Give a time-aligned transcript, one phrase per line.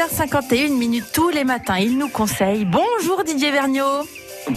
[0.00, 2.64] 6h51 minutes tous les matins, il nous conseille.
[2.64, 4.08] Bonjour Didier Vergniaud.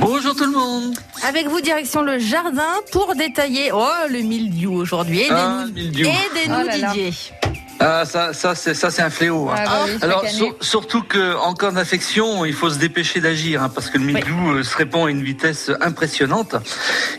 [0.00, 0.96] Bonjour tout le monde.
[1.22, 5.20] Avec vous, direction le jardin pour détailler oh, le mildiou aujourd'hui.
[5.20, 6.92] Aidez-nous, Ah, aidez-nous Oh là là.
[7.80, 9.48] Ah, ça, ça, c'est, ça, c'est un fléau.
[9.50, 9.54] hein.
[9.56, 13.62] Ah bah oui, Alors sur- surtout que en cas d'infection, il faut se dépêcher d'agir
[13.62, 16.56] hein, parce que le mildiou euh, se répand à une vitesse impressionnante.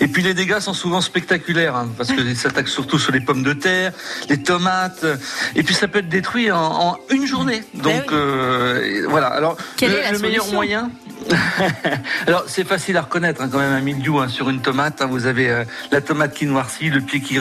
[0.00, 3.44] Et puis les dégâts sont souvent spectaculaires hein, parce que s'attaque surtout sur les pommes
[3.44, 3.92] de terre,
[4.28, 5.16] les tomates, euh,
[5.54, 7.62] et puis ça peut être détruit en, en une journée.
[7.74, 8.14] Donc Ben oui.
[8.14, 9.28] euh, voilà.
[9.28, 10.90] Alors Quelle le, est la le meilleur moyen?
[12.26, 15.02] Alors c'est facile à reconnaître hein, quand même un mildiou hein, sur une tomate.
[15.02, 15.06] hein.
[15.06, 17.38] vous avez euh, la tomate qui noircit, le pied qui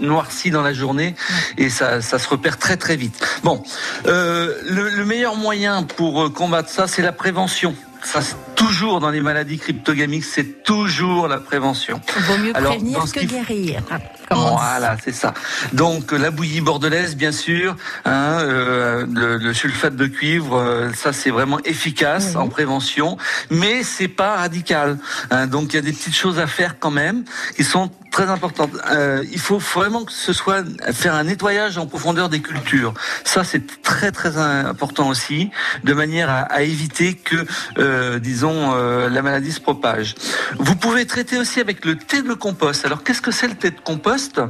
[0.00, 1.14] noircit dans la journée,
[1.56, 3.24] et ça, ça se repère très très vite.
[3.44, 3.62] Bon,
[4.06, 7.74] euh, le, le meilleur moyen pour euh, combattre ça, c'est la prévention.
[8.02, 12.00] Ça, c'est toujours dans les maladies cryptogamiques, c'est toujours la prévention.
[12.26, 13.80] Vaut mieux Alors, prévenir que guérir.
[14.28, 15.32] Comment dit Voilà, c'est ça.
[15.72, 20.92] Donc euh, la bouillie bordelaise, bien sûr, hein, euh, le, le sulfate de cuivre, euh,
[20.92, 23.16] ça c'est vraiment efficace en prévention,
[23.50, 24.98] mais c'est pas radical.
[25.30, 25.46] hein.
[25.46, 27.24] donc il y a des petites choses à faire quand même
[27.56, 28.70] qui sont très importantes.
[28.90, 32.92] Euh, il faut vraiment que ce soit faire un nettoyage en profondeur des cultures.
[33.24, 35.50] Ça c'est très très important aussi,
[35.84, 37.46] de manière à, à éviter que,
[37.78, 38.18] euh,
[38.50, 40.14] euh, la maladie se propage.
[40.58, 42.84] Vous pouvez traiter aussi avec le thé de compost.
[42.84, 44.40] Alors qu'est-ce que c'est le thé de compost?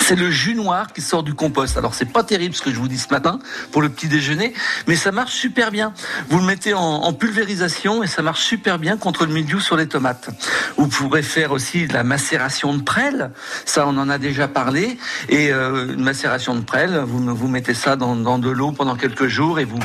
[0.00, 1.78] C'est le jus noir qui sort du compost.
[1.78, 3.38] Alors c'est pas terrible ce que je vous dis ce matin
[3.72, 4.52] pour le petit déjeuner,
[4.86, 5.94] mais ça marche super bien.
[6.28, 9.86] Vous le mettez en, pulvérisation et ça marche super bien contre le mildiou sur les
[9.86, 10.28] tomates.
[10.76, 13.30] Vous pourrez faire aussi de la macération de prêle.
[13.64, 14.98] Ça on en a déjà parlé.
[15.30, 19.26] Et euh, une macération de prêle, vous, vous mettez ça dans, de l'eau pendant quelques
[19.26, 19.78] jours et vous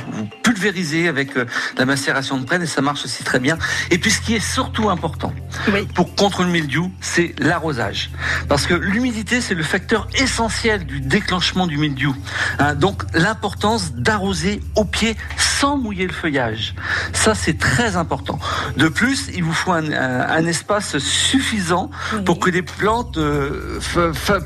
[0.53, 1.45] pulvérisez avec euh,
[1.77, 3.57] la macération de prêle et ça marche aussi très bien.
[3.91, 5.33] Et puis ce qui est surtout important,
[5.71, 5.87] Oui.
[5.93, 8.11] pour contre le mildiou, c'est l'arrosage.
[8.47, 12.15] Parce que l'humidité, c'est le facteur essentiel du déclenchement du mildiou.
[12.59, 15.15] Hein, donc l'importance d'arroser au pied
[15.63, 16.75] sans mouiller le feuillage.
[17.13, 18.37] Ça, c'est très important.
[18.75, 21.89] De plus, il vous faut un, un- un espace suffisant
[22.25, 23.79] pour que les plantes, euh,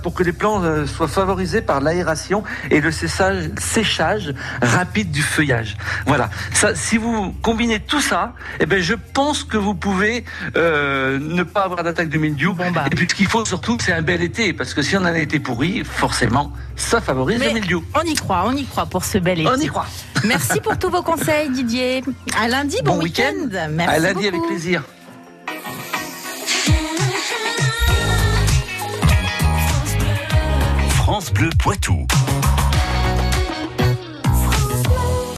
[0.03, 5.24] pour que les plantes euh, soient favorisées par l'aération et le séchage, séchage rapide du
[5.24, 5.75] feuillage.
[6.06, 6.30] Voilà.
[6.53, 10.24] Ça, si vous combinez tout ça, eh ben, je pense que vous pouvez
[10.56, 12.53] euh, ne pas avoir d'attaque de mildiou.
[12.53, 12.86] Bon, bah.
[12.92, 15.09] Et puis, ce qu'il faut surtout, c'est un bel été, parce que si on a
[15.09, 17.84] un été pourri, forcément, ça favorise Mais le mildiou.
[17.96, 19.50] on y croit, on y croit pour ce bel été.
[19.50, 19.88] On y croit.
[20.26, 22.04] Merci pour tous vos conseils, Didier.
[22.40, 23.50] À lundi, bon, Bon week-end.
[23.70, 24.28] Merci à lundi beaucoup.
[24.36, 24.84] avec plaisir.
[30.96, 32.06] France Bleu Poitou.